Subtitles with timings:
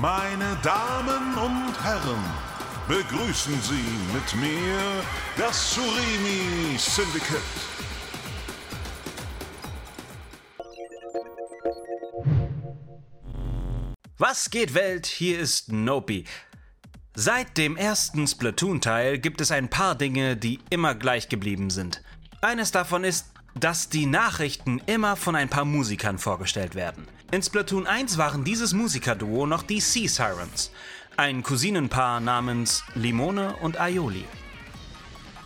[0.00, 2.22] Meine Damen und Herren,
[2.86, 4.78] begrüßen Sie mit mir
[5.36, 7.42] das Surimi Syndicate.
[14.18, 15.06] Was geht Welt?
[15.06, 16.26] Hier ist Nopi.
[17.16, 22.04] Seit dem ersten Splatoon-Teil gibt es ein paar Dinge, die immer gleich geblieben sind.
[22.40, 27.08] Eines davon ist, dass die Nachrichten immer von ein paar Musikern vorgestellt werden.
[27.30, 30.70] In Splatoon 1 waren dieses Musikerduo noch die Sea Sirens,
[31.18, 34.24] ein Cousinenpaar namens Limone und Aioli.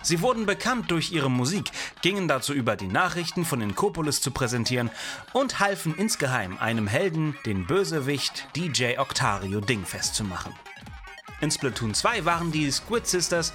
[0.01, 4.91] Sie wurden bekannt durch ihre Musik, gingen dazu über, die Nachrichten von Inkopolis zu präsentieren
[5.33, 10.55] und halfen insgeheim einem Helden, den Bösewicht DJ Octario dingfest zu machen.
[11.41, 13.53] In Splatoon 2 waren die Squid Sisters.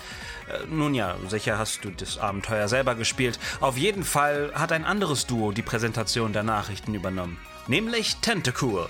[0.50, 3.40] Äh, nun ja, sicher hast du das Abenteuer selber gespielt.
[3.62, 7.40] Auf jeden Fall hat ein anderes Duo die Präsentation der Nachrichten übernommen.
[7.68, 8.88] Nämlich Tentacool.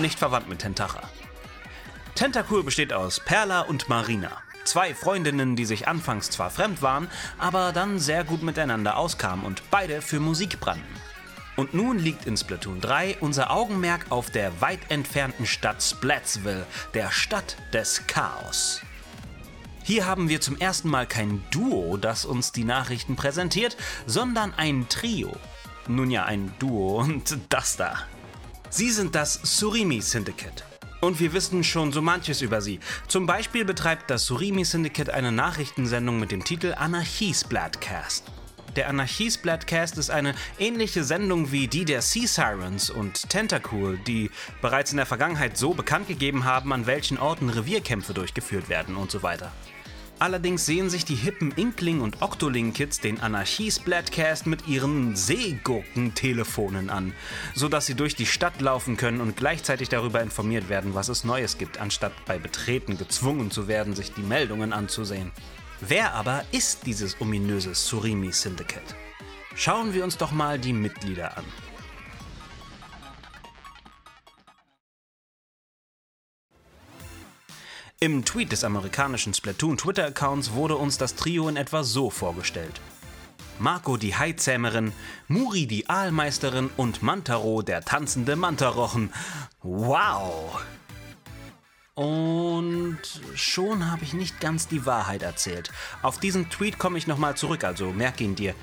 [0.00, 1.02] Nicht verwandt mit Tentacha.
[2.14, 4.30] Tentacool besteht aus Perla und Marina.
[4.62, 9.68] Zwei Freundinnen, die sich anfangs zwar fremd waren, aber dann sehr gut miteinander auskamen und
[9.70, 10.94] beide für Musik brannten.
[11.56, 17.10] Und nun liegt in Splatoon 3 unser Augenmerk auf der weit entfernten Stadt Splatsville, der
[17.10, 18.80] Stadt des Chaos.
[19.82, 24.88] Hier haben wir zum ersten Mal kein Duo, das uns die Nachrichten präsentiert, sondern ein
[24.88, 25.36] Trio.
[25.86, 27.94] Nun ja, ein Duo und das da.
[28.70, 30.64] Sie sind das Surimi Syndicate.
[31.00, 32.80] Und wir wissen schon so manches über sie.
[33.06, 38.24] Zum Beispiel betreibt das Surimi Syndicate eine Nachrichtensendung mit dem Titel Anarchie Splatcast.
[38.76, 44.30] Der Anarchie-Splatcast ist eine ähnliche Sendung wie die der Sea Sirens und Tentacool, die
[44.62, 49.12] bereits in der Vergangenheit so bekannt gegeben haben, an welchen Orten Revierkämpfe durchgeführt werden und
[49.12, 49.52] so weiter.
[50.20, 57.12] Allerdings sehen sich die hippen Inkling- und Octoling-Kids den Anarchie-Splatcast mit ihren Seegurken-Telefonen an,
[57.54, 61.58] sodass sie durch die Stadt laufen können und gleichzeitig darüber informiert werden, was es Neues
[61.58, 65.32] gibt, anstatt bei Betreten gezwungen zu werden, sich die Meldungen anzusehen.
[65.80, 68.94] Wer aber ist dieses ominöse Surimi Syndicate?
[69.56, 71.44] Schauen wir uns doch mal die Mitglieder an.
[78.04, 82.78] Im Tweet des amerikanischen Splatoon Twitter-Accounts wurde uns das Trio in etwa so vorgestellt.
[83.58, 84.92] Marco die Haizähmerin,
[85.26, 89.10] Muri die Aalmeisterin und Mantaro der tanzende Mantarochen.
[89.62, 90.60] Wow!
[91.94, 92.98] Und
[93.34, 95.70] schon habe ich nicht ganz die Wahrheit erzählt.
[96.02, 98.54] Auf diesen Tweet komme ich nochmal zurück, also merk ihn dir.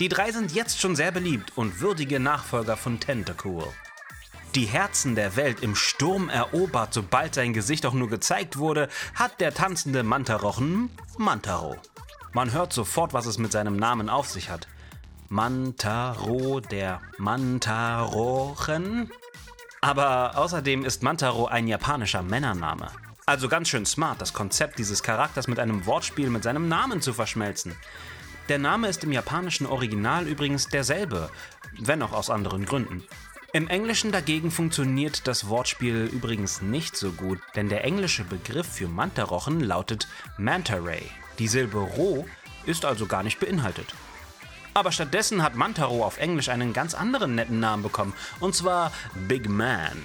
[0.00, 3.68] Die drei sind jetzt schon sehr beliebt und würdige Nachfolger von Tentacool.
[4.58, 9.40] Die Herzen der Welt im Sturm erobert, sobald sein Gesicht auch nur gezeigt wurde, hat
[9.40, 11.76] der tanzende Mantarochen Mantaro.
[12.32, 14.66] Man hört sofort, was es mit seinem Namen auf sich hat.
[15.28, 19.12] Mantaro, der Mantarochen?
[19.80, 22.88] Aber außerdem ist Mantaro ein japanischer Männername.
[23.26, 27.12] Also ganz schön smart, das Konzept dieses Charakters mit einem Wortspiel mit seinem Namen zu
[27.12, 27.76] verschmelzen.
[28.48, 31.30] Der Name ist im japanischen Original übrigens derselbe,
[31.78, 33.04] wenn auch aus anderen Gründen.
[33.54, 38.88] Im Englischen dagegen funktioniert das Wortspiel übrigens nicht so gut, denn der englische Begriff für
[38.88, 41.10] Mantarochen lautet Manta Ray.
[41.38, 42.26] Die Silbe Ro
[42.66, 43.94] ist also gar nicht beinhaltet.
[44.74, 48.12] Aber stattdessen hat Mantaro auf Englisch einen ganz anderen netten Namen bekommen.
[48.38, 48.92] Und zwar
[49.26, 49.96] Big Man.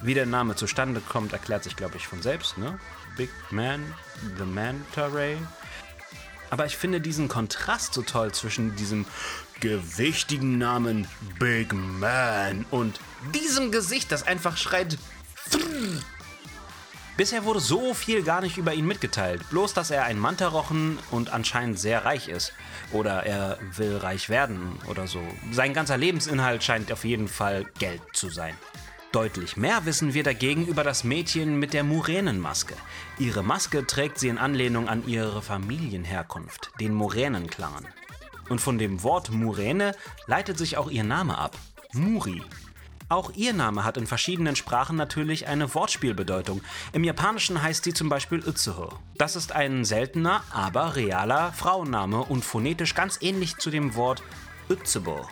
[0.00, 2.80] Wie der Name zustande kommt, erklärt sich, glaube ich, von selbst, ne?
[3.18, 3.94] Big Man,
[4.38, 5.36] The Manta Ray.
[6.50, 9.04] Aber ich finde diesen Kontrast so toll zwischen diesem
[9.60, 11.06] gewichtigen Namen
[11.38, 13.00] Big Man und
[13.34, 14.98] diesem Gesicht, das einfach schreit.
[17.16, 21.32] Bisher wurde so viel gar nicht über ihn mitgeteilt, bloß dass er ein Mantarochen und
[21.32, 22.52] anscheinend sehr reich ist.
[22.92, 25.20] Oder er will reich werden oder so.
[25.50, 28.54] Sein ganzer Lebensinhalt scheint auf jeden Fall Geld zu sein.
[29.10, 32.74] Deutlich mehr wissen wir dagegen über das Mädchen mit der Muränenmaske.
[33.18, 37.88] Ihre Maske trägt sie in Anlehnung an ihre Familienherkunft, den Muränenclan.
[38.48, 39.94] Und von dem Wort Muräne
[40.26, 41.56] leitet sich auch ihr Name ab.
[41.92, 42.42] Muri,
[43.10, 46.60] auch ihr Name hat in verschiedenen Sprachen natürlich eine Wortspielbedeutung.
[46.92, 48.92] Im Japanischen heißt sie zum Beispiel Utsuho.
[49.16, 54.22] Das ist ein seltener, aber realer Frauenname und phonetisch ganz ähnlich zu dem Wort
[54.68, 55.26] Utsubo,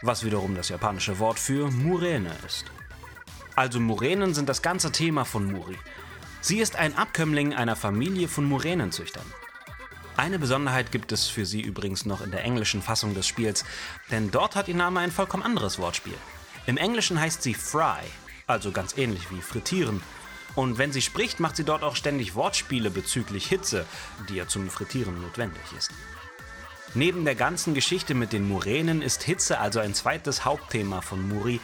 [0.00, 2.64] was wiederum das japanische Wort für Muräne ist.
[3.56, 5.76] Also Muränen sind das ganze Thema von Muri.
[6.40, 9.26] Sie ist ein Abkömmling einer Familie von Muränenzüchtern.
[10.22, 13.64] Eine Besonderheit gibt es für sie übrigens noch in der englischen Fassung des Spiels,
[14.12, 16.14] denn dort hat ihr Name ein vollkommen anderes Wortspiel.
[16.64, 17.98] Im Englischen heißt sie Fry,
[18.46, 20.00] also ganz ähnlich wie frittieren.
[20.54, 23.84] Und wenn sie spricht, macht sie dort auch ständig Wortspiele bezüglich Hitze,
[24.28, 25.90] die ja zum Frittieren notwendig ist.
[26.94, 31.58] Neben der ganzen Geschichte mit den Muränen ist Hitze also ein zweites Hauptthema von Muri,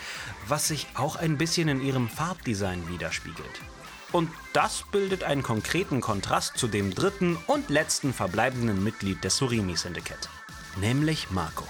[0.49, 3.61] was sich auch ein bisschen in ihrem Farbdesign widerspiegelt.
[4.11, 9.77] Und das bildet einen konkreten Kontrast zu dem dritten und letzten verbleibenden Mitglied des Surimi
[9.77, 10.29] Syndicate,
[10.77, 11.67] nämlich Marco.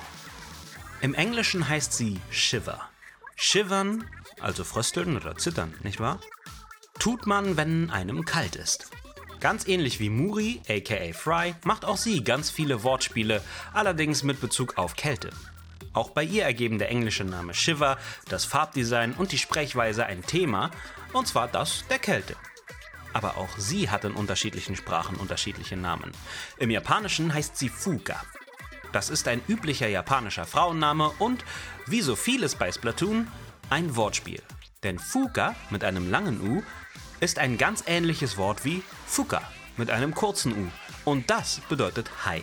[1.01, 2.81] Im Englischen heißt sie Shiver.
[3.35, 4.05] Shivern,
[4.41, 6.21] also frösteln oder zittern, nicht wahr?
[6.99, 8.91] Tut man, wenn einem kalt ist.
[9.41, 13.43] Ganz ähnlich wie Muri, aka Fry, macht auch sie ganz viele Wortspiele,
[13.73, 15.31] allerdings mit Bezug auf Kälte.
[15.93, 17.99] Auch bei ihr ergeben der englische Name Shiver,
[18.29, 20.71] das Farbdesign und die Sprechweise ein Thema,
[21.13, 22.37] und zwar das der Kälte.
[23.13, 26.13] Aber auch sie hat in unterschiedlichen Sprachen unterschiedliche Namen.
[26.59, 28.23] Im Japanischen heißt sie Fuka.
[28.93, 31.45] Das ist ein üblicher japanischer Frauenname und,
[31.87, 33.29] wie so vieles bei Splatoon,
[33.71, 34.43] ein Wortspiel.
[34.83, 36.63] Denn Fuka mit einem langen U
[37.21, 39.43] ist ein ganz ähnliches Wort wie Fuka
[39.77, 40.71] mit einem kurzen U.
[41.05, 42.43] Und das bedeutet Hai.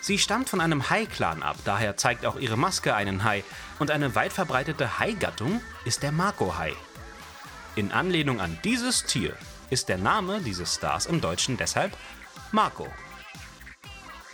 [0.00, 3.44] Sie stammt von einem Hai-Clan ab, daher zeigt auch ihre Maske einen Hai.
[3.78, 6.74] Und eine weit verbreitete Hai-Gattung ist der Mako-Hai.
[7.76, 9.36] In Anlehnung an dieses Tier
[9.70, 11.96] ist der Name dieses Stars im Deutschen deshalb
[12.50, 12.88] Mako.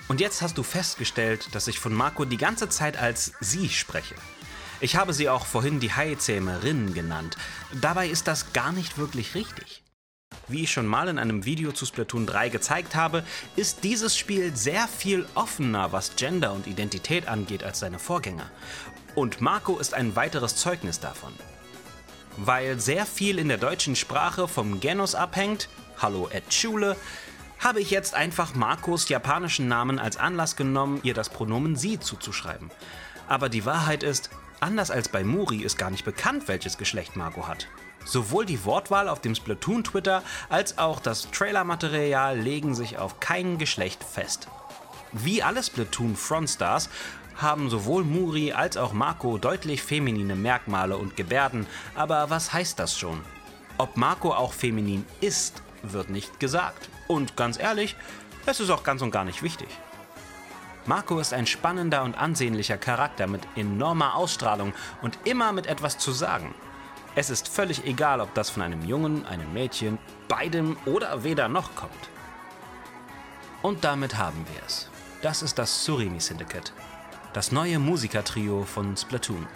[0.08, 4.14] Und jetzt hast du festgestellt, dass ich von Mako die ganze Zeit als sie spreche.
[4.80, 7.36] Ich habe sie auch vorhin die Haizähmerin genannt.
[7.78, 9.82] Dabei ist das gar nicht wirklich richtig.
[10.48, 13.22] Wie ich schon mal in einem Video zu Splatoon 3 gezeigt habe,
[13.56, 18.50] ist dieses Spiel sehr viel offener, was Gender und Identität angeht, als seine Vorgänger.
[19.14, 21.32] Und Marco ist ein weiteres Zeugnis davon.
[22.36, 25.68] Weil sehr viel in der deutschen Sprache vom Genus abhängt,
[25.98, 26.96] hallo Ed Schule,
[27.58, 32.70] habe ich jetzt einfach Marcos japanischen Namen als Anlass genommen, ihr das Pronomen sie zuzuschreiben.
[33.28, 34.30] Aber die Wahrheit ist,
[34.60, 37.68] Anders als bei Muri ist gar nicht bekannt, welches Geschlecht Marco hat.
[38.04, 44.02] Sowohl die Wortwahl auf dem Splatoon-Twitter als auch das Trailermaterial legen sich auf kein Geschlecht
[44.02, 44.48] fest.
[45.12, 46.88] Wie alle Splatoon Frontstars
[47.36, 52.98] haben sowohl Muri als auch Marco deutlich feminine Merkmale und Gebärden, aber was heißt das
[52.98, 53.20] schon?
[53.78, 56.88] Ob Marco auch feminin ist, wird nicht gesagt.
[57.08, 57.96] Und ganz ehrlich,
[58.46, 59.68] es ist auch ganz und gar nicht wichtig.
[60.86, 64.72] Marco ist ein spannender und ansehnlicher Charakter mit enormer Ausstrahlung
[65.02, 66.54] und immer mit etwas zu sagen.
[67.16, 69.98] Es ist völlig egal, ob das von einem Jungen, einem Mädchen,
[70.28, 71.92] beidem oder weder noch kommt.
[73.62, 74.88] Und damit haben wir es.
[75.22, 76.72] Das ist das Surimi Syndicate,
[77.36, 79.46] das neue Musikertrio von Splatoon.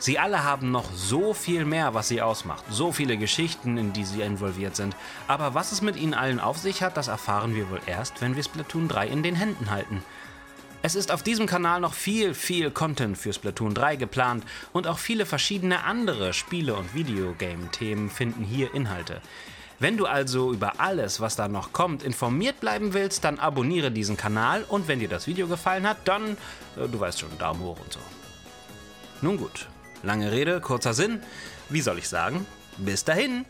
[0.00, 4.04] Sie alle haben noch so viel mehr, was sie ausmacht, so viele Geschichten, in die
[4.04, 4.96] sie involviert sind.
[5.28, 8.34] Aber was es mit ihnen allen auf sich hat, das erfahren wir wohl erst, wenn
[8.34, 10.02] wir Splatoon 3 in den Händen halten.
[10.82, 14.98] Es ist auf diesem Kanal noch viel, viel Content für Splatoon 3 geplant und auch
[14.98, 19.22] viele verschiedene andere Spiele- und Videogame-Themen finden hier Inhalte.
[19.80, 24.16] Wenn du also über alles, was da noch kommt, informiert bleiben willst, dann abonniere diesen
[24.16, 26.32] Kanal und wenn dir das Video gefallen hat, dann,
[26.76, 28.00] äh, du weißt schon, Daumen hoch und so.
[29.20, 29.68] Nun gut,
[30.02, 31.20] lange Rede, kurzer Sinn.
[31.68, 32.44] Wie soll ich sagen?
[32.76, 33.44] Bis dahin!